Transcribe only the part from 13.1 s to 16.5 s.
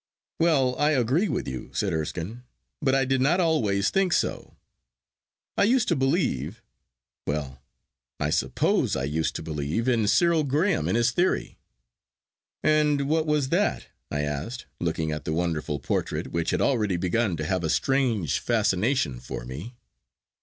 was that?' I asked, looking at the wonderful portrait, which